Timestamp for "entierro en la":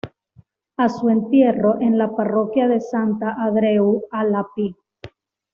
1.09-2.15